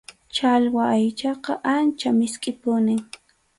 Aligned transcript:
Challwa 0.35 0.83
aychaqa 0.95 1.53
ancha 1.73 2.09
miskʼipunim. 2.19 3.01